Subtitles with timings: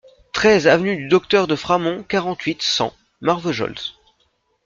[0.33, 3.75] treize avenue du Docteur de Framond, quarante-huit, cent, Marvejols